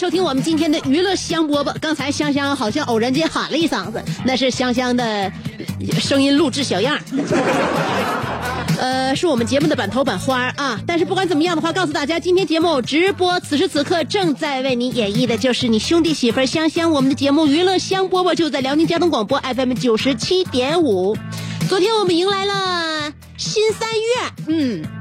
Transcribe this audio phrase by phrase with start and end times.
[0.00, 1.76] 收听我们今天的娱乐香饽饽。
[1.78, 5.30] 刚才香香好像偶然间喊了一嗓子，那是香香的
[6.00, 7.00] 声音录制小样儿。
[8.80, 10.80] 呃，是我们节目的版头版花儿啊。
[10.86, 16.90] 但是不管怎么样的话，告诉大家，今天节目直播，此时此刻正在为你演绎的就是你兄弟媳妇香香。
[16.90, 21.14] 我们的节目《娱乐香饽饽》就在辽宁交通广播 FM 九十七点五。
[21.68, 24.99] 昨天我们迎来了新三月，嗯。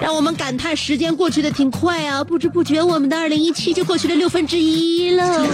[0.00, 2.24] 让我们感叹时间过去的挺快啊！
[2.24, 5.46] 不知不觉，我们的二零一七就过去了六分之一了。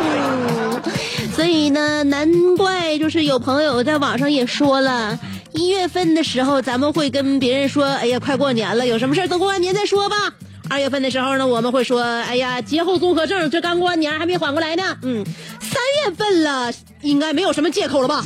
[0.00, 0.80] 嗯，
[1.34, 5.18] 所以呢，难怪就是有朋友在网上也说了，
[5.52, 10.16] 一月份的时候咱们会跟别人说，哎呀，快过年了，有什么事儿等过完年再说吧。
[10.68, 14.96] 二月份的时候呢，我们会说，哎呀，节后综合症，这刚过完年还没缓过来呢。
[15.02, 15.24] 嗯，
[15.60, 18.24] 三月份了，应该没有什么借口了吧？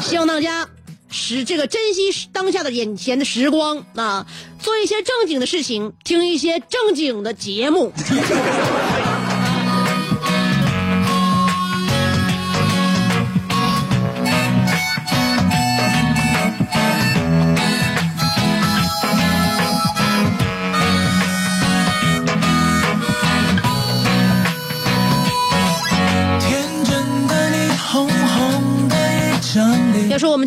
[0.00, 0.64] 希望大家
[1.10, 4.26] 时这个珍惜当下的眼前的时光啊，
[4.60, 7.92] 做一些正经的事情，听一些正经的节目。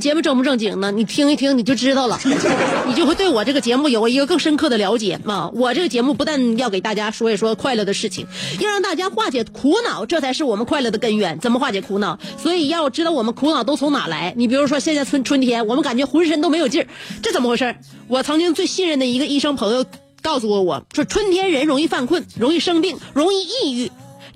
[0.02, 2.20] 节目正不正经呢，你听一听你就知道了，
[2.88, 5.50] 你就会对我这个节目有一个更深刻的了解啊。
[5.54, 8.28] 我这个节目不但要给大家说一说快乐的事情，
[8.60, 11.40] 要让大家化解苦恼，这才是我们快乐的根源。
[11.40, 12.20] 怎么化解苦恼？
[12.38, 14.34] 所以要知道我们苦恼都从哪来。
[14.36, 16.88] 你比如说现在春春天，我们感觉浑身都没有劲儿，
[17.22, 17.76] 这怎么回事？
[18.08, 19.86] 我曾经最信任的一个医生朋友
[20.22, 23.92] 告诉过我说，春天人容易犯困，容易生病，容易抑郁。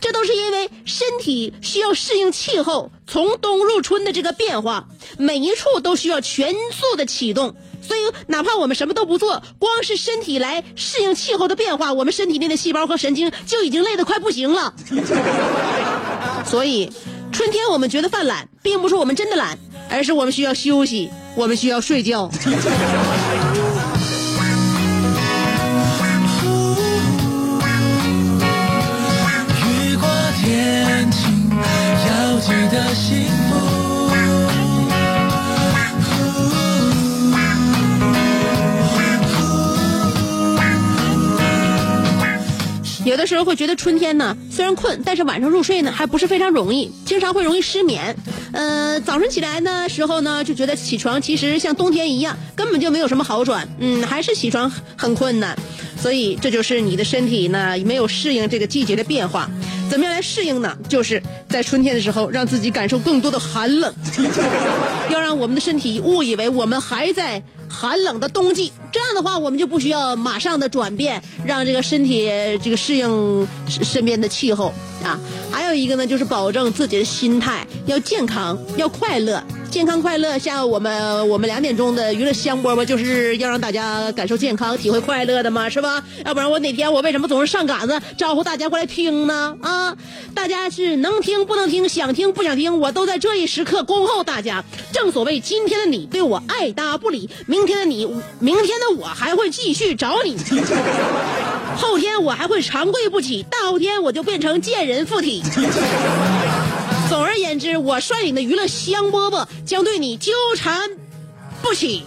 [0.06, 4.86] 这都是因为身体需要适应气候，从冬入春的这个变化，
[5.18, 7.56] 每一处都需要全速的启动。
[7.82, 14.72] 所以，哪怕我们什么都不做，光是身体来适应气候的变化，我们身体内的细胞和神经就已经累得快不行了。
[16.46, 16.92] 所以，
[17.32, 19.58] 春天我们觉得犯懒，并不是我们真的懒，
[19.90, 22.30] 而是我们需要休息，我们需要睡觉。
[43.26, 48.16] 时候会觉得春天呢，虽然困，但是晚上入睡呢还不是非常容易，经常会容易失眠。
[48.52, 55.58] 呃，早晨起来呢时候呢，就觉得起床其实像冬天一样，根本就没有什么好转，嗯，还是起床很困难。
[55.98, 59.50] 所以这就是你的身体呢没有适应这个季节的变化。
[59.90, 60.76] 怎么样来适应呢？
[60.90, 63.94] 就是在春天的时候，让自己感受更多的寒冷，
[65.12, 67.42] 要让我们的身体误以为我们还在
[67.76, 68.72] 寒冷的冬季。
[68.92, 72.28] 这样的话，我们就不需要马上的转变，让这个身体
[72.64, 74.74] 这个适应身边的气候
[75.04, 75.20] 啊。
[75.52, 79.44] 还有一个呢，就是保证自己的心态要健康，要快乐。
[79.70, 86.02] 健康快乐，像我们我们两点钟的娱乐香饽饽，就是要让大家感受健康、体会快乐的嘛，是吧？
[86.24, 89.56] 要不然我哪天我为什么总是上杆子招呼大家过来听呢？
[89.62, 89.96] 啊，
[90.34, 94.64] 大家是能听不能听，想听不想听，我都在这一时刻恭候大家。
[94.94, 98.06] 正所谓，今天的你对我爱答不理，明天的你，
[98.40, 100.38] 明天的我还会继续找你，
[101.76, 105.44] 后天我还会长跪不起，大后天我就变成贱人附体。
[107.08, 110.90] 总而言之，我率领的娱乐香饽饽将对你纠缠
[111.62, 112.04] 不起。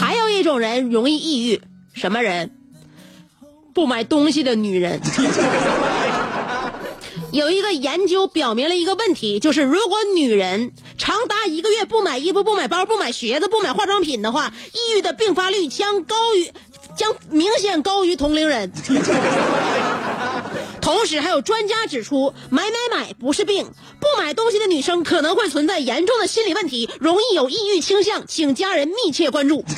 [0.00, 1.60] 还有一种人容易抑郁，
[1.94, 2.50] 什么人？
[3.72, 5.00] 不买东西的女人。
[7.36, 16.50] 有一个研究表明了一个问题，就是如果女人长达一个月不买衣服、不买包、不买鞋子、不买化妆品的话，抑郁的并发率将高于，
[16.96, 18.72] 将明显高于同龄人。
[20.80, 23.66] 同时，还有专家指出，买买买不是病，
[24.00, 29.62] 不买东西的女生可能会存在严重的心理问题，容易有抑郁倾向，请家人密切关注。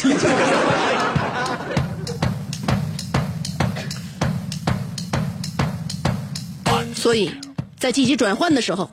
[6.94, 7.30] 所以，
[7.78, 8.90] 在季节转换的时候，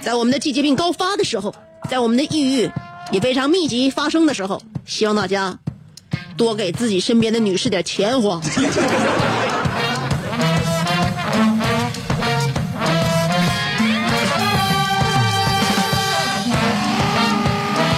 [0.00, 1.52] 在我们的季节病高发的时候，
[1.90, 2.70] 在我们的抑郁
[3.10, 5.58] 也非常密集发生的时候，希望大家
[6.36, 8.40] 多给自己身边的女士点钱花。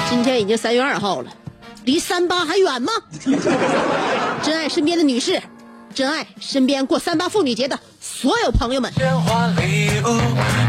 [0.09, 1.31] 今天已经三月二号了，
[1.85, 2.93] 离三八还远吗？
[4.43, 5.43] 珍爱身边的女士，
[5.95, 7.79] 珍爱身边过三八妇女节的
[8.09, 8.91] 所有朋友们。
[8.95, 10.19] 鲜花礼物，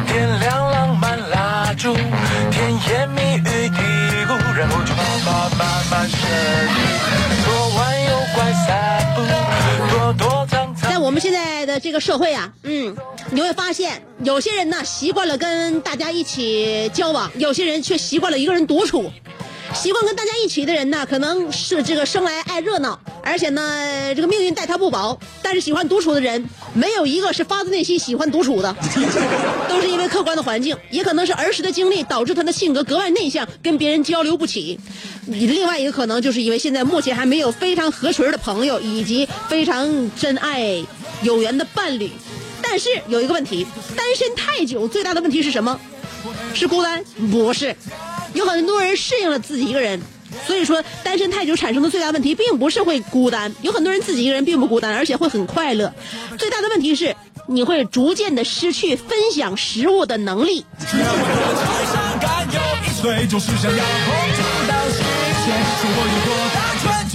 [0.06, 1.96] 点亮浪漫蜡烛，
[2.52, 3.80] 甜言蜜语嘀
[4.28, 6.78] 咕，然后就爸爸慢慢生日，
[7.46, 9.22] 多玩又怪散步，
[9.90, 10.92] 躲躲藏藏。
[10.92, 12.96] 在我们现在的这个社会啊，嗯，
[13.32, 19.12] 你会发现有些人呢习惯了跟大家一起交往，有些人却习惯了一个人独处。
[19.74, 25.18] 习惯跟大家一起的人呢，可能是这个生来爱热闹，而且呢，这个命运待他不薄。
[25.42, 26.44] 但是喜欢独处的人，
[26.74, 28.76] 没有一个是发自内心喜欢独处的，
[29.70, 34.78] 都是因为客观的环境，也可能是儿时的经历导致他的性格格外内向，跟别人交流不起。
[35.28, 40.84] 另外一个可能就是因为现在目前还没有非常合群的朋友，以及非常真爱
[41.22, 42.12] 有缘的伴侣。
[42.62, 43.66] 但是有一个问题，
[43.96, 45.80] 单身太久最大的问题是什么？
[46.54, 47.04] 是孤单？
[47.32, 47.76] 不是，
[48.34, 50.02] 有很多人适应了自己一个人，
[50.46, 55.94] 所以说单身太久产生的最大问题，并不是会孤单，有很多人自己一个人并不孤单，而且会很快乐。
[56.38, 57.16] 最大的问题是，
[57.48, 60.66] 你会逐渐的失去分享食物的能力。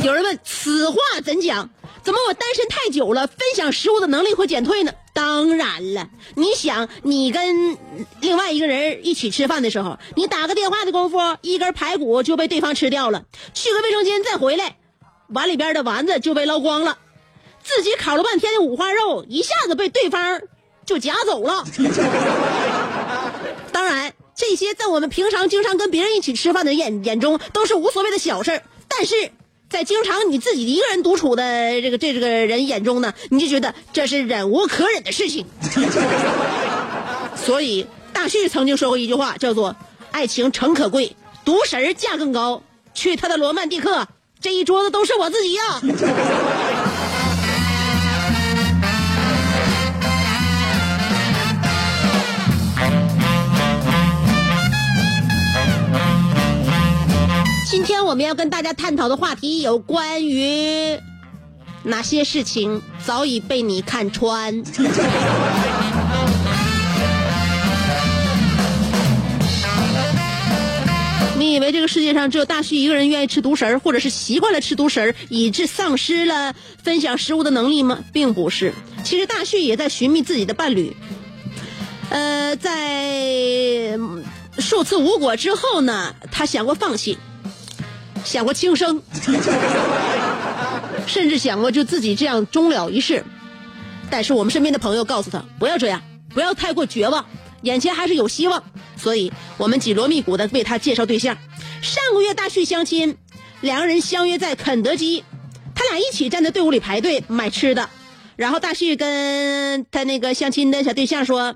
[0.03, 1.69] 有人问此话怎讲？
[2.03, 4.93] 怎么我单身太久了，分享食物的能力会减退呢？
[5.15, 7.79] 当然了，你想，你跟
[8.21, 13.25] 另外一个人一起吃饭的时候，你打个电话的功夫，一根排骨就被对方吃掉了，
[13.55, 14.77] 去个卫生间再回来，
[15.29, 16.99] 碗里边的丸子就被捞光了，
[17.63, 20.43] 自己烤了半天的五花肉，一下子被对方
[20.85, 21.65] 就夹走了。
[23.71, 29.31] 当然，这些在我们平常经常跟别人一起吃饭的眼眼中都是无所谓的小事儿，但是。
[29.69, 35.45] 在经常你自己一个人独处的这个这这个人眼中呢，你就觉得这是忍无可忍的事情。
[37.35, 39.75] 所以大旭曾经说过一句话，叫做
[40.13, 42.63] “爱情诚可贵，独食儿价更高”。
[42.95, 44.07] 去他的罗曼蒂克，
[44.41, 45.81] 这一桌子都是我自己呀。
[57.75, 60.97] 今天我们要跟大家探讨的话题有关于
[61.83, 64.63] 哪些事情早已被你看穿。
[71.37, 77.99] 你以为这个世界上只有大旭一个人愿意吃独食儿，或者是习惯了吃独食儿，以致丧失了分享食物的能力吗？
[78.13, 80.97] 并不是，其实大旭也在寻觅自己的伴侣。
[82.11, 83.99] 呃，在
[84.61, 87.19] 数次无果之后呢，他想过放弃。
[88.25, 89.01] 想过轻生，
[91.07, 93.23] 甚至想过就自己这样终了一世，
[94.11, 97.25] 但是我们身边的朋友告诉他不要这样，不要太过绝望，
[97.63, 98.63] 眼前还是有希望。
[98.97, 101.37] 所以我们紧锣密鼓的为他介绍对象。
[101.83, 103.17] 上个月大旭相亲，
[103.61, 105.23] 两个人相约在肯德基，
[105.75, 107.91] 他俩一起站在队伍里排队买吃的。
[108.37, 111.55] 然后大旭跟他那个相亲的小对象说：“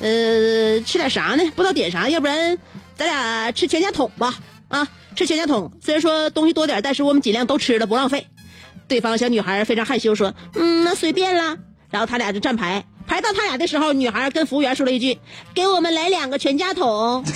[0.00, 1.42] 呃，吃点啥呢？
[1.56, 2.58] 不知道点啥，要不然
[2.96, 4.38] 咱俩吃全家桶吧。”
[4.68, 8.26] 啊，吃全家桶，虽然说东西多点，但是我们尽量都吃了，不浪费。
[8.88, 11.56] 对方小女孩非常害羞说：“嗯，那随便啦。”
[11.90, 15.18] 然后他俩就站排，排到他俩的时候，女孩跟服务员说了一句
[15.54, 17.24] ：“给我们来两个全家桶。”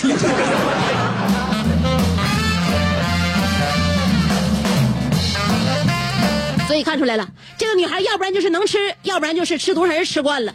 [6.66, 10.54] 所以看出来了，这个女孩要不然就是能吃，要不然就是吃独食吃惯了。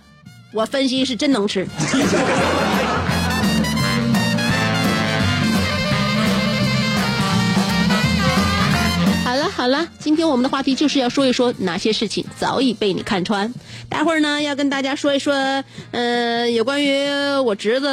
[0.53, 1.65] 我分析是真能吃。
[9.61, 13.53] 好了，今天我们的话题就是要说一说哪些事情早已被你看穿。
[13.87, 15.35] 待会儿呢，要跟大家说一说，
[15.91, 17.07] 呃，有关于
[17.45, 17.87] 我侄子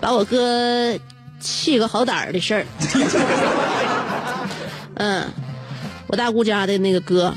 [0.00, 0.96] 把我哥
[1.40, 2.64] 气个好歹儿的事儿。
[4.94, 5.26] 嗯，
[6.06, 7.34] 我大姑家的那个哥，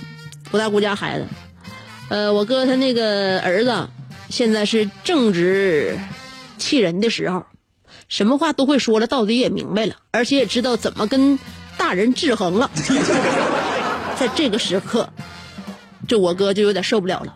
[0.51, 1.25] 我大姑家孩子，
[2.10, 3.88] 呃，我哥他那个儿子
[4.29, 5.98] 现在是正值
[6.60, 7.43] 气人的时候，
[8.07, 11.39] 什么话都会说了，道理也明白了，而且也知道怎么跟
[11.88, 12.70] 大人制衡了。
[14.20, 15.10] 在这个时刻，
[16.06, 17.34] 这我哥就有点受不了了。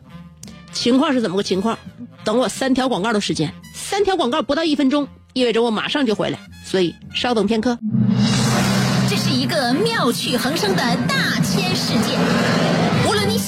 [0.73, 1.79] 情况是怎么个情况？
[2.25, 7.79] 等我三条广告的时间，三条广告不到一分钟，意味着我马上就回来，所以稍等片刻。
[9.09, 12.70] 这是一个妙趣横生的大千世界。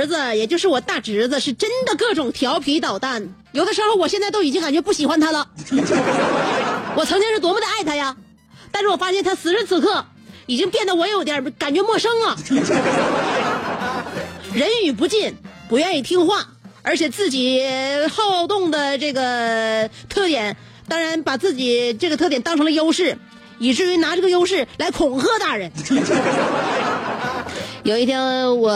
[0.00, 3.28] 儿子，也就是我大侄子，是真的各种调皮捣蛋。
[3.52, 5.46] 有的时候，我现在都已经感觉不喜欢他了。
[6.96, 8.16] 我曾经是多么的爱他呀，
[8.72, 10.06] 但是我发现他此时此刻
[10.46, 12.36] 已经变得我有点感觉陌生了。
[14.54, 15.34] 人语不进，
[15.68, 16.46] 不愿意听话，
[16.82, 17.62] 而且自己
[18.10, 20.56] 好动的这个特点，
[20.88, 23.18] 当然把自己这个特点当成了优势，
[23.58, 25.70] 以至于拿这个优势来恐吓大人。
[27.82, 28.20] 有一天
[28.58, 28.70] 我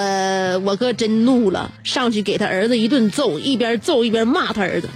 [0.65, 4.89] 我哥真怒了，上去给他儿子一顿揍，一边揍一边骂他儿子。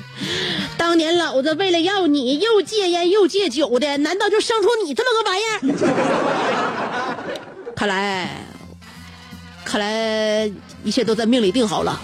[0.76, 5.42] 当年老子为了要你又戒烟又戒酒的，难道就生出你这么个玩意
[7.14, 7.18] 儿？
[7.76, 8.30] 看来，
[9.64, 10.50] 看来
[10.82, 12.00] 一切都在命里定好了。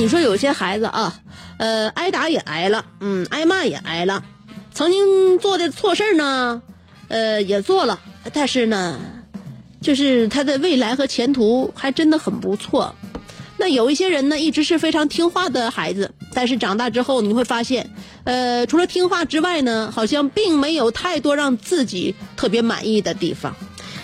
[0.00, 1.20] 你说有些孩子啊，
[1.58, 4.24] 呃，挨打也挨了，嗯，挨骂也挨了，
[4.72, 6.62] 曾经做的错事儿呢，
[7.08, 8.00] 呃，也做了，
[8.32, 8.98] 但是呢，
[9.82, 12.94] 就是他的未来和前途还真的很不错。
[13.58, 17.86] 那有一些人呢，一直是非常听话的孩子，但是长大之后你会发现，
[18.24, 23.54] 呃，除了听话之外呢，好像并没有太多让自己特别满意的地方。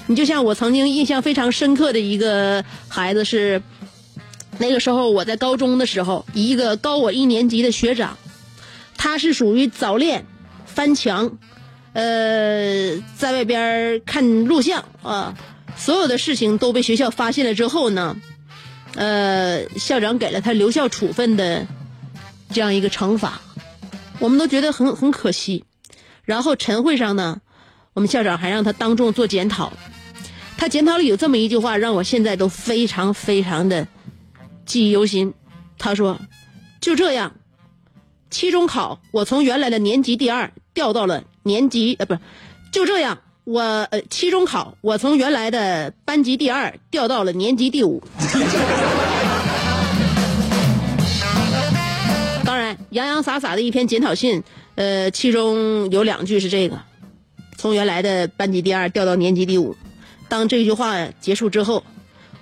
[0.09, 3.63] 你就像我曾经印象非常深刻的一个孩子是。
[4.59, 8.17] 那个时候我在高中的时候，一个高我一年级的学长，
[8.97, 10.25] 他是属于早恋、
[10.65, 11.39] 翻墙，
[11.93, 15.35] 呃，在外边看录像啊，
[15.77, 18.17] 所有的事情都被学校发现了之后呢，
[18.95, 21.67] 呃，校长给了他留校处分的
[22.51, 23.41] 这样一个惩罚，
[24.19, 25.65] 我们都觉得很很可惜。
[26.25, 27.41] 然后晨会上呢，
[27.93, 29.73] 我们校长还让他当众做检讨，
[30.57, 33.87] 他检讨里有这么一句话，让我现在都非常非常的。
[34.67, 35.33] 记忆犹新，
[35.79, 36.19] 他说
[36.83, 37.33] ：“就这样，
[38.31, 42.21] 期中考我从原来的年级第二调到了年级呃，不是，
[42.73, 48.03] 就这样，我呃期中考我从原来的班级第二调到了年级第五。
[52.45, 54.43] 当然，洋洋洒洒的一篇检讨信，
[54.75, 56.81] 呃，其中有两句是这个：
[57.57, 59.77] 从原来的班级第二调到年级第五。
[60.29, 61.85] 当这句话结束之后，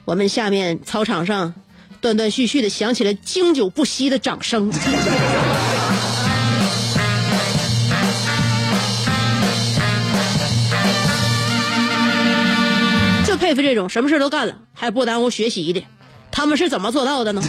[0.06, 1.52] 我们下面操场上。”
[2.04, 4.70] 断断续续的响起了经久不息的掌声。
[13.24, 15.82] 就佩服这种什么事都干了还不耽误学习的，
[16.30, 17.42] 他们是怎么做到的呢？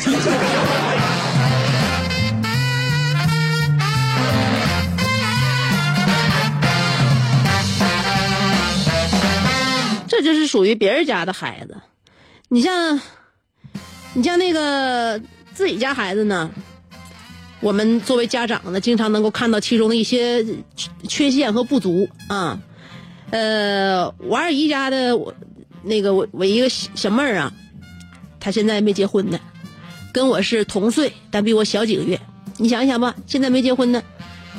[10.07, 11.75] 这就是属于别人家的孩子，
[12.47, 13.01] 你像。
[14.15, 15.21] 你像那个
[15.53, 16.49] 自己家孩子呢，
[17.59, 20.43] 我们作为家长呢，经常能够看到其中的一些
[21.05, 22.57] 缺陷和不足啊。
[23.31, 25.33] 呃，我二姨家的我
[25.83, 27.51] 那个我我一个小妹儿啊，
[28.39, 29.37] 她现在没结婚呢，
[30.13, 32.17] 跟我是同岁，但比我小几个月。
[32.57, 34.01] 你想一想吧，现在没结婚呢，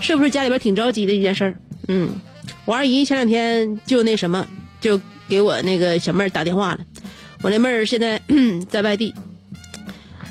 [0.02, 1.56] 是不是家里边挺着急的一件事儿？
[1.88, 2.10] 嗯，
[2.66, 4.46] 我二姨前两天就那什么，
[4.82, 6.80] 就给我那个小妹儿打电话了。
[7.40, 8.20] 我那妹儿现在
[8.68, 9.14] 在外地。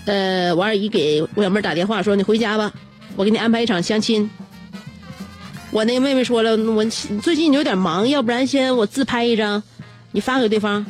[0.05, 2.71] 呃，我二姨给我小妹打电话说：“你回家吧，
[3.15, 4.29] 我给你安排一场相亲。”
[5.71, 6.85] 我那个妹妹说了，我
[7.21, 9.61] 最近有点忙，要不然先我自拍一张，
[10.11, 10.85] 你发给对方，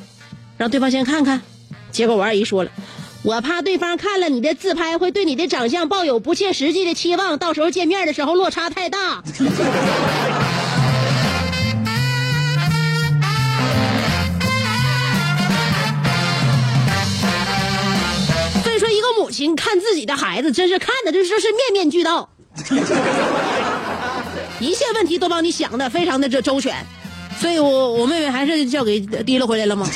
[0.57, 1.41] 让对方先看看。
[1.91, 2.71] 结果我二姨说了，
[3.23, 9.23] 我怕对方看了你的自拍会对你的长相抱有不切实际的期望，到时候见面的时候落差太大。
[18.95, 22.29] 一个母亲看自己的孩子，真是看的这就是面面俱到。
[24.59, 26.73] 一切问题都帮你想的非常的这周全，
[27.39, 29.85] 所以我我妹妹还是叫给提溜回来了吗？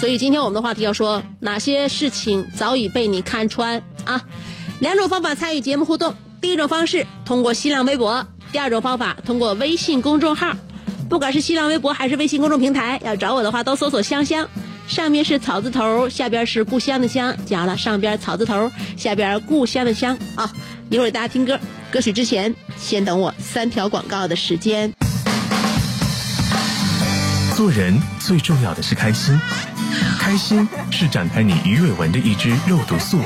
[0.00, 4.20] 所以今天我们的话题要说哪些事情早已被你看穿啊？
[4.80, 10.52] 两种方法参与节目互动，第一种方式通过新浪微博，第二种方法通过微信公众号。
[11.08, 14.46] 不管是新浪微博还是微信公众平台，要找我的话都搜索“香香”。
[14.86, 20.50] 上面是草字头，下边是故乡的乡，讲了上边草字头，下边故乡的乡啊！
[20.90, 21.58] 一会儿大家听歌，
[21.90, 24.92] 歌曲之前先等我三条广告的时间。
[27.54, 29.38] 做人最重要的是开心，
[30.18, 33.18] 开心是展开你鱼尾纹的一支肉毒素，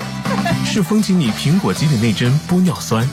[0.65, 3.09] 是封紧你苹果肌的那针玻尿酸，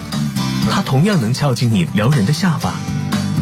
[0.71, 2.73] 它同样能翘起你撩人的下巴，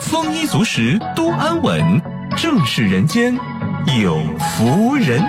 [0.00, 2.00] 丰衣足食，多安稳，
[2.36, 3.38] 正是人间。
[4.00, 5.20] 有福人。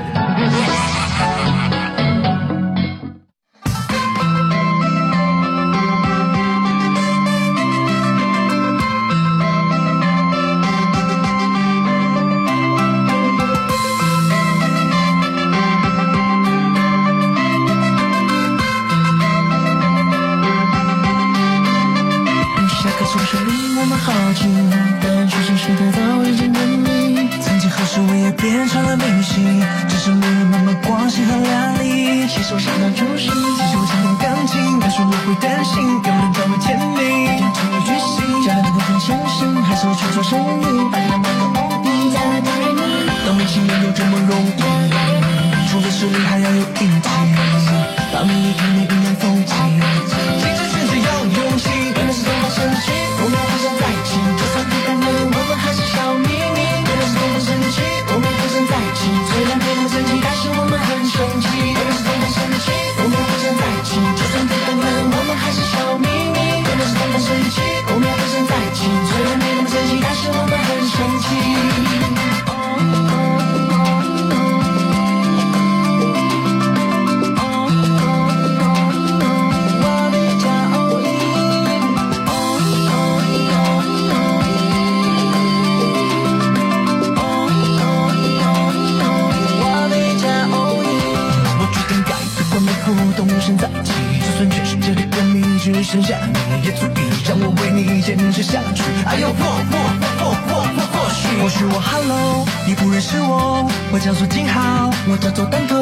[105.24, 105.82] 叫做弹头。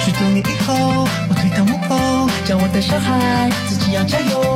[0.00, 0.74] 许多年以后，
[1.30, 4.51] 我推到幕后，叫我的小孩，自己要加油。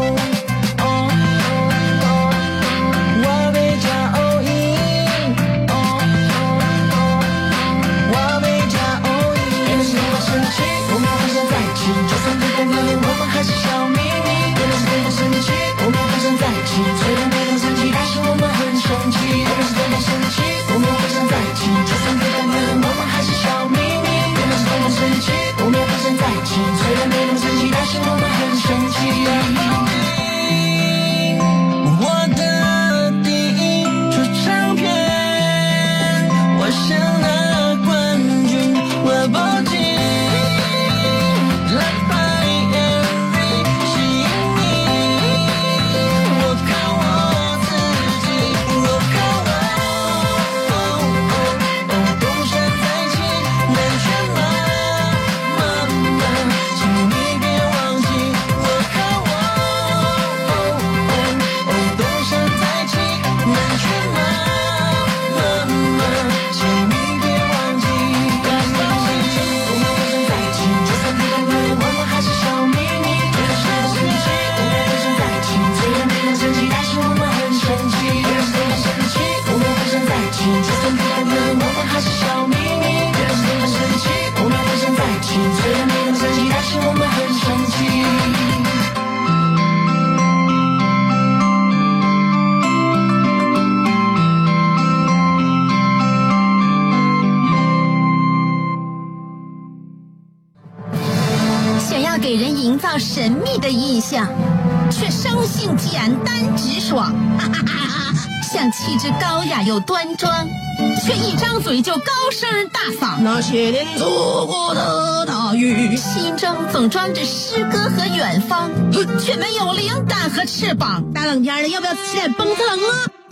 [111.17, 113.21] 一张嘴就高声大嗓。
[113.21, 118.71] 那些年错过的大雨，心中总装着诗歌和远方，
[119.19, 121.03] 却没有灵感和翅膀。
[121.13, 123.16] 大冷天的，要不要吃点蹦特冷啊？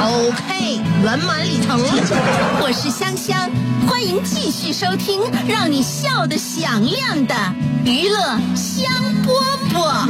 [0.00, 1.80] OK，圆满礼成。
[2.60, 3.50] 我是香香，
[3.88, 7.34] 欢迎继续收听让你笑得响亮的
[7.84, 8.84] 娱乐香
[9.24, 10.08] 饽饽。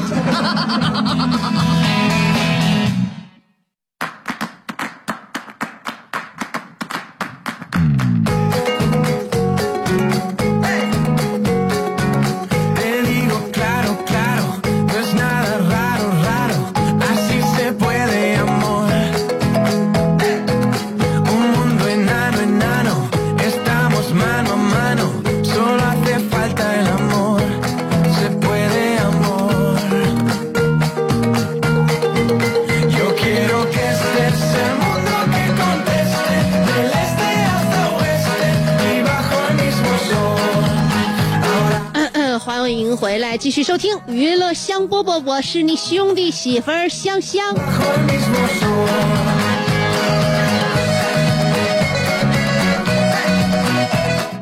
[43.36, 47.52] 继续收听娱乐香饽饽，我是你兄弟媳妇儿香香。
[47.54, 48.86] Bajo el mismo sol.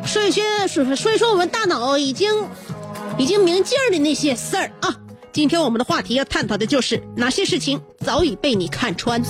[0.04, 2.44] 说一些说说一说我们大脑已经
[3.16, 4.94] 已经明镜的那些事儿啊。
[5.32, 9.22] 今天我们的话题要探讨的就是哪些事情早已被你看穿。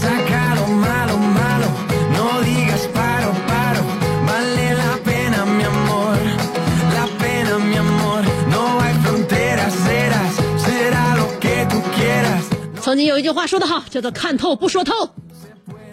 [12.92, 14.92] 曾经有一句话说得好，叫做“看透不说透”，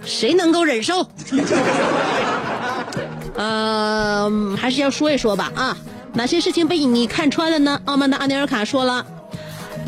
[0.04, 1.10] 谁能够忍受？
[3.38, 5.78] 呃，还是要说一说吧啊，
[6.14, 7.82] 哪些事情被你看穿了呢？
[7.86, 9.06] 傲慢的阿尼尔卡说了，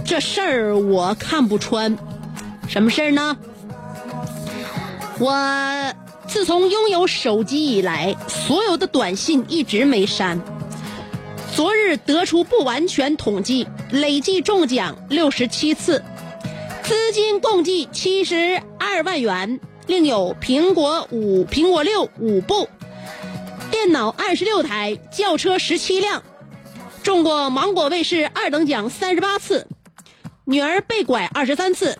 [0.05, 1.97] 这事儿我看不穿，
[2.69, 3.35] 什么事儿呢？
[5.19, 5.93] 我
[6.29, 10.39] 自从拥有手机以来，所有的短信一直没删。
[11.53, 16.01] 昨日得出不完全统计，累计中奖六十七次，
[16.83, 22.67] 资金共计七十二万元，另有苹果五、苹果六五部，
[23.69, 26.23] 电脑二十六台，轿车十七辆，
[27.03, 29.67] 中过芒果卫视二等奖三十八次，
[30.45, 31.97] 女儿被拐二十三次，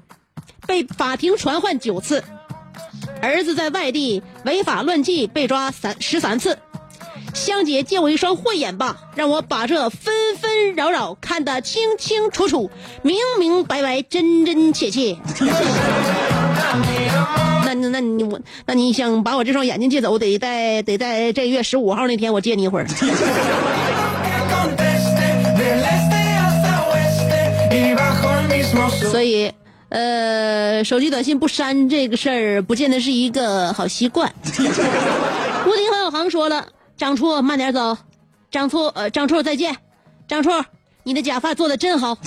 [0.68, 2.24] 被法庭传唤九次，
[3.22, 6.58] 儿子在外地违法乱纪被抓三十三次。
[7.34, 12.70] 香姐借我一双慧眼吧，让我把这纷纷扰扰看得清清楚楚、
[13.02, 15.18] 明明白白、真真切切。
[17.66, 22.88] 那 那那你我那你想把我这双眼睛借走，得在得在这月十五号那天我借你一会儿。
[29.12, 29.52] 所以，
[29.90, 34.34] 呃，手机短信不删这个事儿，不见得是一个好习惯。
[34.48, 36.68] 吴迪和小航说了
[37.02, 37.98] ：“张处慢点走，
[38.52, 39.76] 张处呃张处再见，
[40.28, 40.52] 张处
[41.02, 42.16] 你的假发做的真好。”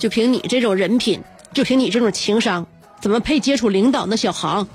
[0.00, 2.66] 就凭你这种人品，就凭你这种情商，
[2.98, 4.16] 怎么配接触领导呢？
[4.16, 4.66] 小航，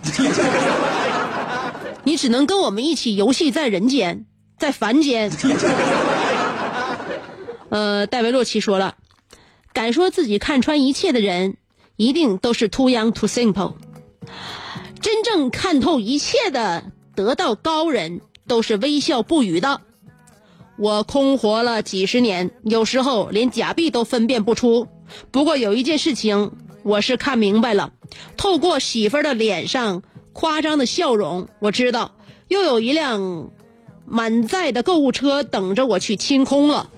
[2.03, 4.27] 你只能跟我们一起游戏在人间，
[4.59, 5.31] 在凡间。
[7.69, 8.93] 呃，戴维洛奇说了，
[9.73, 11.57] 敢说自己看穿一切的人，
[11.99, 13.73] 一定都是 too young too simple。
[15.01, 19.81] 真正看透一切的得道高人，都是微笑不语的。
[20.77, 24.87] 我空活了几十年，有时候连假币都分辨不出。
[25.29, 27.91] 不过有一件事情我是看明白了，
[28.37, 32.15] 透过媳妇儿的脸上夸张的笑容，我知道
[32.47, 33.51] 又有一辆
[34.05, 36.89] 满载的购物车等着我去清空了。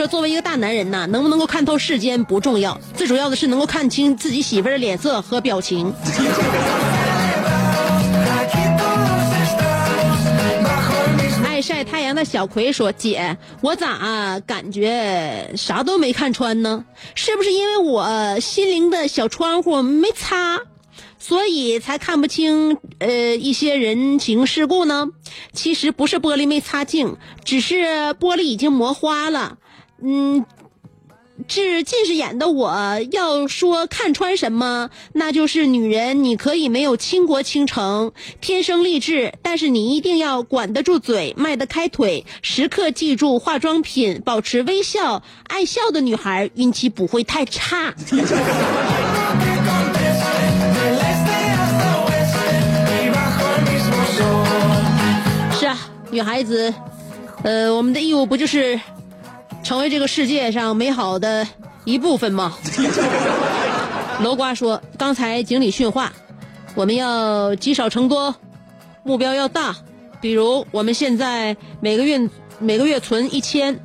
[0.00, 5.92] 说，作为一个大男人呐，能不能够看透世间不重要，最主要的是能够看清自己媳妇儿的脸色和表情。
[11.44, 16.86] 爱晒太阳的小葵说：“姐，我咋、感觉啥都没看穿呢？
[17.14, 20.60] 是不是因为我心灵的小窗户没擦，
[21.18, 25.08] 所以才看不清呃一些人情世故呢？
[25.52, 29.58] 其实不是玻璃没擦净，只是玻璃已经磨花了。
[30.02, 30.44] 嗯，
[31.46, 32.72] 治近视眼的我
[33.12, 47.94] 要说看穿什么，那就是女人，你可以没有倾国倾城，天生丽质，但是你一定要管得住嘴，迈得开腿，时刻记住化妆品，保持微笑，爱笑的女孩运气不会太差。
[55.52, 55.76] 是啊，
[56.10, 56.72] 女孩子，
[57.42, 58.80] 呃，我们的义务不就是
[59.62, 61.46] 成为这个世界上美好的
[61.84, 62.56] 一部分吗？
[64.22, 66.12] 楼瓜说，刚才井里训话，
[66.74, 68.34] 我们要积少成多，
[69.02, 69.76] 目标要大。
[70.20, 73.80] 比如我们现在每个月每个月存一千，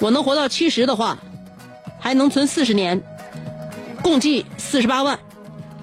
[0.00, 1.16] 我能活到七十的话，
[1.98, 3.02] 还能存四十年，
[4.02, 5.18] 共计四十八万。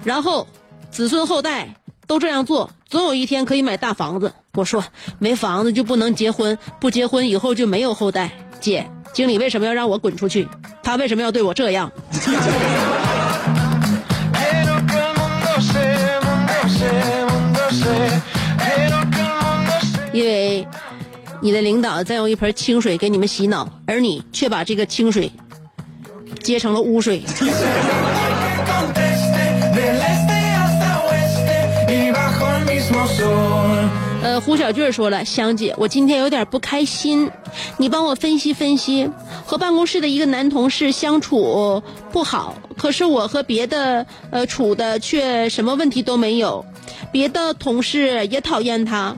[0.04, 0.46] 然后
[0.90, 1.74] 子孙后代
[2.06, 4.32] 都这样做，总有一天可以买大房子。
[4.52, 4.84] 我说
[5.18, 8.30] 没房子就不能结婚，不结婚以后就没有后代。
[8.60, 10.46] 姐，经理为什么要让我滚出去？
[10.82, 11.90] 他为什么要对我这样？
[20.12, 20.66] 因为
[21.40, 25.30] 你的领导在用一盆清水给你们洗脑，而你却把这个清水
[26.42, 27.22] 接成了污水。
[34.24, 37.30] 呃，胡小俊说了，香姐，我今天有点不开心，
[37.76, 39.10] 你帮我分析分析。
[39.44, 46.64] 和办公室的一个男同事相处不好，可是我和别的呃处的却什么问题都没有，
[47.12, 49.14] 别的同事也讨厌他。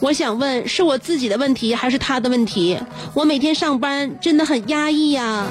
[0.00, 2.76] 我想问，是我自己的问题还是他的问题？
[3.14, 5.46] 我每天上班真的很压抑呀。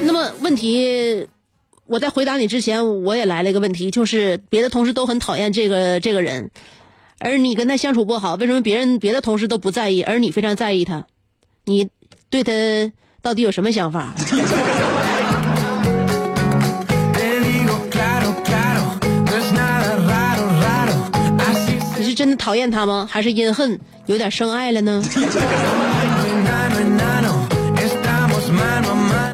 [0.00, 1.28] 那么问题，
[1.92, 6.50] 我在回答你之前，我也来了一个问题，就是别的同事都很讨厌这个这个人，
[7.18, 11.04] 而你跟他相处不好，为什么别人别的同事都不在意，而你非常在意他？
[11.66, 11.90] 你
[12.30, 12.50] 对他
[13.20, 14.14] 到底有什么想法？
[21.98, 23.06] 你是真的讨厌他吗？
[23.10, 25.04] 还是因恨有点生爱了呢？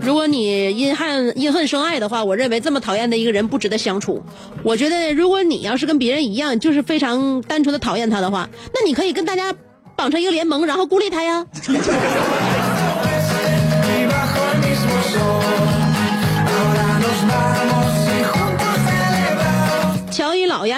[0.08, 4.22] 如果你因恨因恨生爱的话，我认为这么讨厌的一个人不值得相处。
[4.62, 9.54] 我觉得，如果你要是跟别人一样，就是非常单纯的讨厌他的话，那你可以跟大家
[9.94, 11.44] 绑成一个联盟，然后孤立他呀。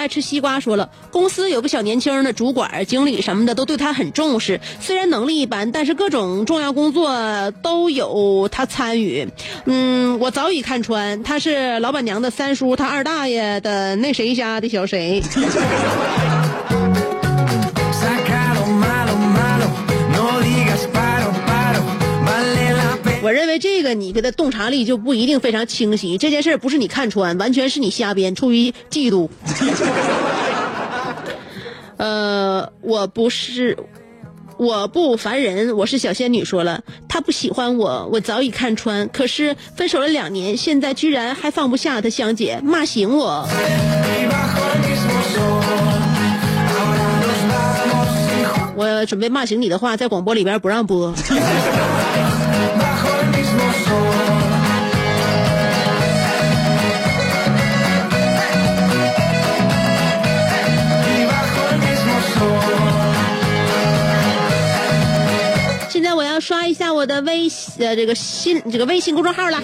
[0.01, 4.59] 爱吃西瓜，说了，公司有个小年轻的主管、经理什么的都对他很重视。
[4.79, 9.29] 虽然能力一般，但是各种重要工作都有他参与。
[9.65, 15.21] 嗯，我早已看穿，他是老板娘的三叔，他二大爷的那谁家的小谁。
[23.31, 26.17] 我认为这个你给他洞察力就不一定非常清晰。
[26.17, 29.29] 这件事不是你看穿，完全是你瞎编，出于嫉妒。
[31.95, 33.77] 呃，我不是，
[34.57, 36.43] 我不烦人，我是小仙女。
[36.43, 39.07] 说了，他不喜欢我，我早已看穿。
[39.07, 43.47] 可是分手了两年，现在居然还放不下他，香姐骂醒我。
[48.75, 51.13] 我准备骂醒你的话，在广播里边不让播。
[66.31, 69.61] 要刷一下我的微呃这个新这个微信公众号了。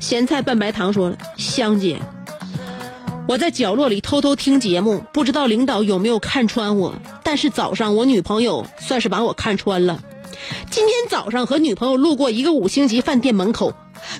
[0.00, 2.00] 咸菜拌白糖说了，香姐，
[3.28, 6.94] 我在角落里偷偷听节目，不知道领导有没有看穿我。
[7.22, 10.02] 但是早上我女朋友算是把我看穿了。
[10.70, 13.74] 今天早上和女朋友路过一个五星级饭店门口，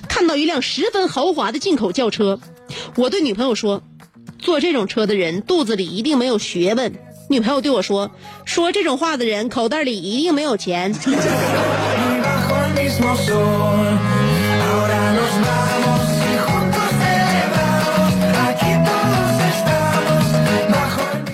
[0.07, 2.39] 看到一辆十分豪华的进口轿车。
[2.95, 3.81] 我对女朋友说
[4.47, 6.93] ：“坐这种车的人肚子里一定没有学问。”
[7.27, 8.11] 女朋友对我说
[8.45, 10.93] ：“说这种话的人口袋里一定没有钱。”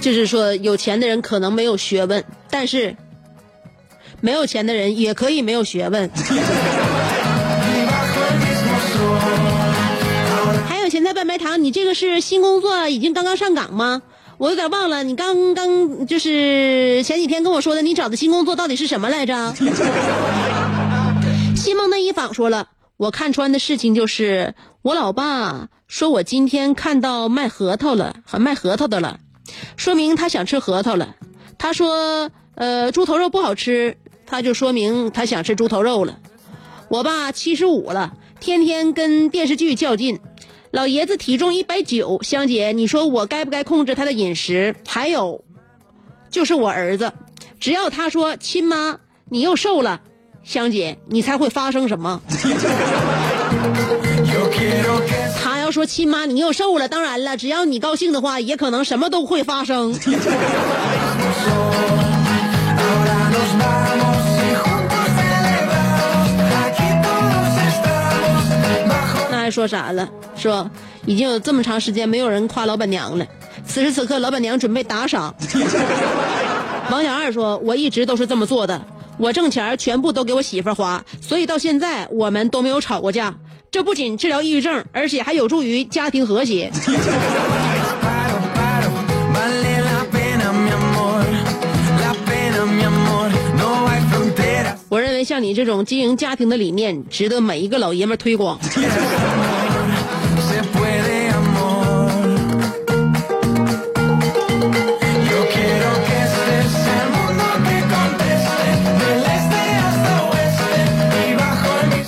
[0.02, 2.95] 就是说，有钱的人可能没有学问，但是
[4.21, 6.10] 没有钱的人也可以没有学问。
[11.34, 14.04] 白糖，你这个是新工作，已经刚刚上岗吗？
[14.38, 19.52] 我有点忘了，你刚刚就是前几天跟我说的，你找的新工作到底是什么来着？
[21.58, 22.67] 西蒙的一坊说了，
[22.98, 29.17] 我看穿的事情就是我老爸说我今天看到卖核桃了，卖核桃的了。
[29.76, 31.15] 说明他想吃核桃了。
[31.58, 36.19] 他说，呃，猪头肉不好吃，他就说明他想吃猪头肉了。
[36.89, 40.19] 我爸七十五了，天天跟电视剧较劲。
[40.73, 44.75] 老爷子体重一百九，香姐，你说我该不该控制他的饮食？
[44.88, 45.43] 还有，
[46.31, 47.13] 就是我儿子，
[47.59, 48.97] 只要他说亲妈，
[49.29, 50.01] 你又瘦了，
[50.43, 52.19] 香姐，你猜会发生什么？
[55.39, 59.93] 他要说亲妈，你又瘦了，当然了，只要你高兴的话，也可能什么都会发生。
[69.43, 70.10] 还说啥了？
[70.36, 70.69] 说
[71.06, 73.25] 已经有这么长时间没有人夸老板娘了，
[73.65, 75.36] 此时此刻老板娘准备打赏。
[76.89, 78.82] 王小二说：“我一直都是这么做的，
[79.17, 83.34] 我挣钱全部都给我媳妇花，所以到现在我们都没有吵过架。
[83.71, 86.71] 这不仅治疗抑郁症，而且还有助于家庭和谐。”
[95.23, 98.59] 像你这种经营家庭的理念，值得每一个老爷们推广。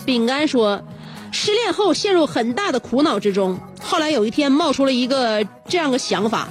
[0.06, 0.82] 饼干说，
[1.32, 6.48] 失恋后陷入很大的苦恼之中，后来有一天冒出了一个这样的想法，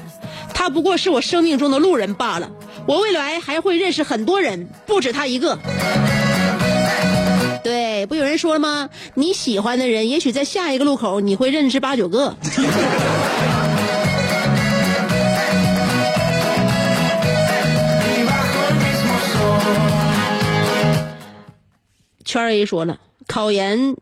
[0.52, 2.50] 他不过是我生命中的路人罢了，
[2.86, 5.58] 我未来还会认识很多人，不止他一个。
[8.06, 8.90] 不有人说了吗？
[9.14, 12.36] 你喜欢的人，也许在下一个路口你会认识八九个。
[22.24, 23.96] 圈儿 A 说了，考研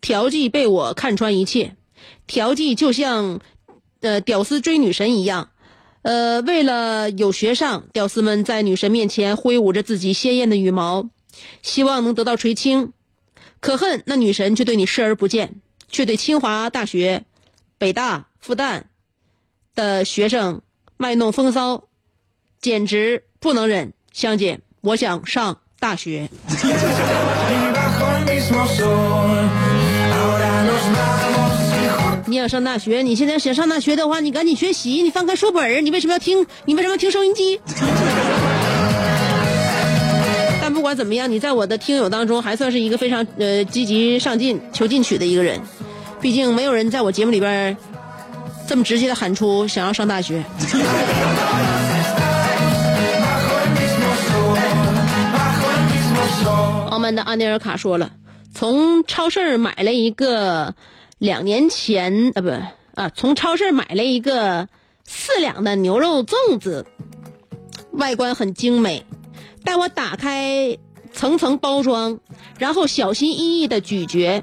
[0.00, 1.74] 调剂被我看穿一切，
[2.26, 3.40] 调剂就像
[4.00, 5.48] 呃屌丝追女神一样，
[6.02, 11.08] 呃，为了有学上，屌丝们在女神面前挥舞着自己鲜艳的羽毛，
[11.62, 12.92] 希望能得到垂青。
[13.62, 15.54] 可恨那女神却对你视而不见，
[15.88, 17.22] 却对清华大学、
[17.78, 18.82] 北大、复旦
[19.76, 20.62] 的学生
[20.96, 21.84] 卖弄风骚，
[22.60, 23.92] 简直不能忍。
[24.12, 26.28] 香姐，我想上大学。
[32.26, 33.02] 你想上大学？
[33.02, 36.44] 你现在想上大学的话，你赶紧学习，你翻开书本儿，你为什么要听？
[36.64, 37.60] 你为什么要听收音机？
[40.82, 45.60] 不管怎么样，你在我的听友当中还算是一个非常呃积极上进、求进取的一个人。
[46.20, 47.76] 毕竟没有人在我节目里边
[48.66, 50.42] 这么直接的喊出想要上大学。
[56.90, 58.10] 澳门的安尼尔卡说了，
[58.52, 60.74] 从超市买了一个
[61.18, 62.48] 两年前啊不
[63.00, 64.66] 啊，从超市买了一个
[65.04, 66.84] 四两的牛肉粽子，
[67.92, 69.06] 外观很精美。
[69.64, 70.76] 待我打开
[71.12, 72.18] 层层包装，
[72.58, 74.42] 然后小心翼翼的咀嚼，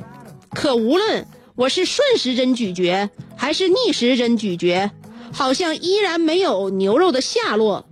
[0.53, 4.91] 可无论我是顺时针咀嚼还是逆时针咀嚼，
[5.33, 7.85] 好像依然没有牛肉的下落。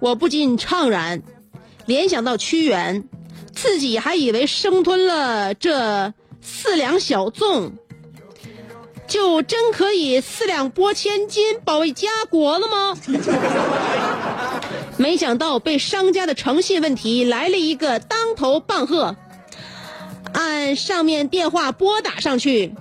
[0.00, 1.22] 我不禁怅然，
[1.86, 3.08] 联想到屈原，
[3.52, 7.72] 自己还以为生吞了这四两小粽，
[9.06, 12.98] 就真可以四两拨千斤，保卫家国了吗？
[14.96, 19.16] 没想到被商家的诚信问题来了一个当头棒喝，
[20.32, 22.74] 按上面电话拨打上去，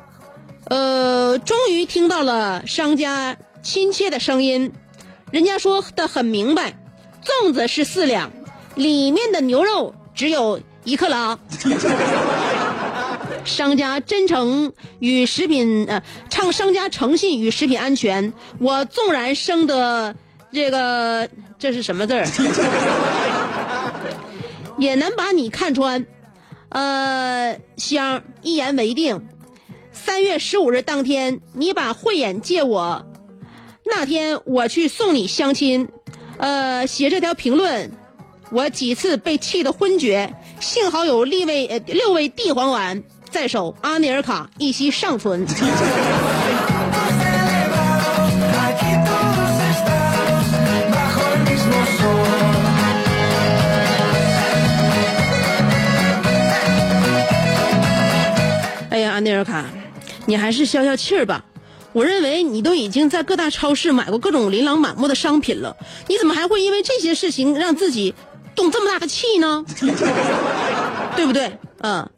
[0.66, 4.72] 呃，终于听到了商家亲切的声音，
[5.32, 6.78] 人家说的很明白，
[7.24, 8.32] 粽子是四两，
[8.76, 11.39] 里面的牛肉只有一克拉。
[13.43, 20.16] 商家真诚与食品呃，唱商家诚信与食品安全，我纵然生的
[20.53, 21.28] 这个
[21.64, 22.28] 这是什么字儿，
[24.78, 26.05] 也能把你看穿。
[26.68, 29.30] 呃，香一言为定，
[29.93, 33.05] 三月十五日当天，你把慧眼借我，
[33.86, 35.88] 那天我去送你相亲，
[36.38, 37.89] 呃，写这条评论，
[38.51, 45.47] 我几次被气得昏厥，幸好有六位六味地黄丸在手，阿尼尔卡一息尚存。
[59.14, 59.64] 安内尔卡，
[60.26, 61.45] 你还是消消气儿吧。
[61.91, 68.16] 我认为你都已经在各大超市买过各种琳琅满目的商品了，你怎么还会因为这些事情让自己
[68.55, 69.64] 动这么大的气呢？
[71.16, 71.55] 对不对？
[71.82, 72.09] 嗯，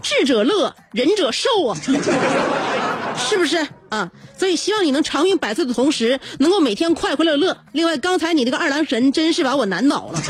[0.00, 1.76] 智者乐，仁者寿啊，
[3.14, 3.68] 是不是？
[3.90, 7.54] 啊，所以希望你能长命百岁的同时，能够每天快快乐乐。
[7.72, 10.22] 另外，刚才你这个二郎神真是把我难倒了。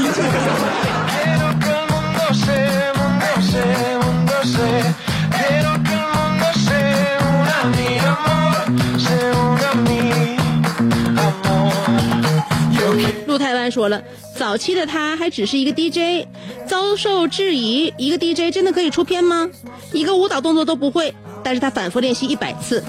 [13.61, 14.03] 单说了，
[14.35, 16.27] 早期的他还只是一个 DJ，
[16.67, 19.51] 遭受质疑，一个 DJ 真的可以出片吗？
[19.93, 22.83] 一个舞蹈动作都不会，但是他反复练习一百次。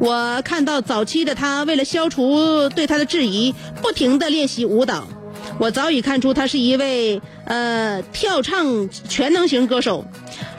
[0.00, 5.06] 我看到早期的他为了消除对他的质疑，不停的练习舞蹈。
[5.60, 10.04] 我早已看出他是一位呃跳唱全能型歌手，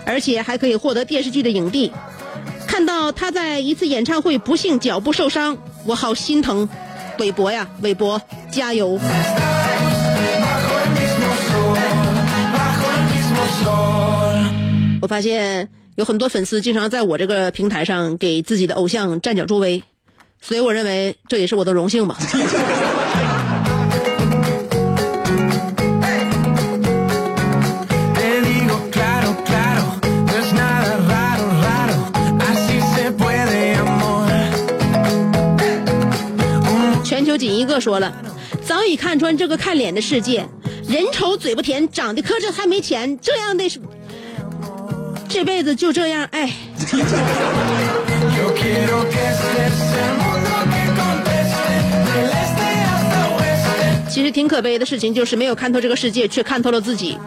[0.05, 1.91] 而且还可以获得电视剧的影帝。
[2.65, 6.67] 看到他在一次演唱会不幸脚部受伤，我好心疼。
[7.19, 8.99] 韦伯呀，韦伯，加油！
[15.01, 19.81] 我发现有很多粉丝经常在我这个平台上给自己的偶像站脚助威，
[20.41, 22.17] 所以我认为这也是我的荣幸吧。
[37.03, 38.13] 全球仅一个说了，
[38.63, 40.45] 早已看穿这个看脸的世界，
[40.87, 43.79] 人丑嘴不甜，长得磕碜还没钱，这样的是
[45.29, 46.51] 这辈子就这样，哎。
[54.09, 57.17] 其实挺可悲的事情就是没有看透这个世界，却看透了自己，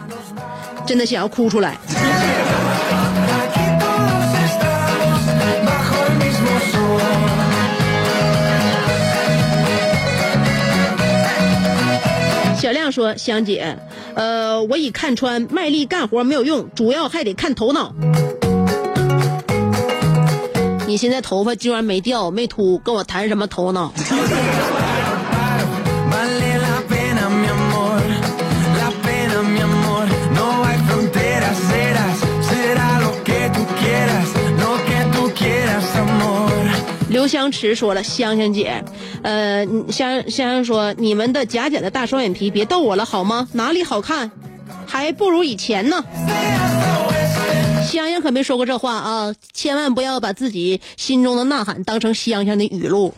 [0.84, 1.76] 真的想要哭出来。
[12.58, 13.76] 小亮说，香姐。
[14.20, 17.94] 呃，我已看穿，卖力干活没有用，主要还得看头脑。
[20.86, 23.94] 你现在头发居然没掉没秃，跟我谈什么头脑？
[37.20, 38.82] 刘香池说了，香香姐，
[39.22, 39.62] 呃，
[39.92, 43.46] 香香香说，你们的假假的大双眼皮，别逗我了好吗？
[43.52, 44.30] 哪里好看，
[44.86, 46.02] 还不如以前呢。
[47.84, 53.12] 香香可没说过这话啊，千万不要把自己心中的呐喊当成香香的语录。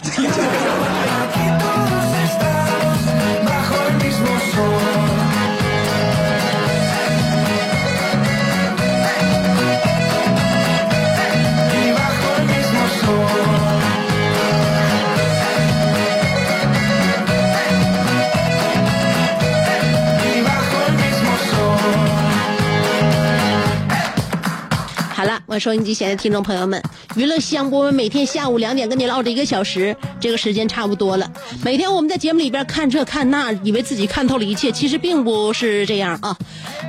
[25.53, 26.83] 我收音机前的听众朋友们，
[27.15, 31.31] 娱乐香饽饽每天下午两点跟你唠这一个小时，这个时间差不多了。
[31.63, 36.35] 每天我们在节目里边看这看那，以为自己看透了一切，其实并不是这样啊。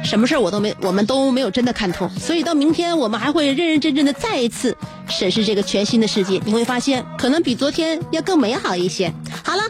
[0.01, 2.09] 什么事儿我都没，我们都没有真的看透。
[2.17, 4.77] 所以到明天我们还会认认真真的再一次
[5.09, 9.13] 审视这个全新的世界，你会发现可能比昨天要更美好一些。
[9.43, 9.63] 好了。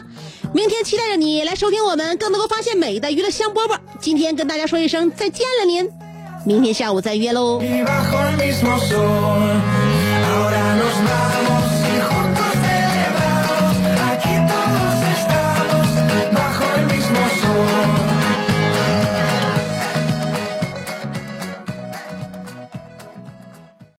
[0.52, 3.76] 明天期待着你来收听我们更能够发现美的娱乐香饽饽。
[4.00, 5.90] 今天跟大家说一声再见了您，
[6.44, 7.60] 明天下午再约喽。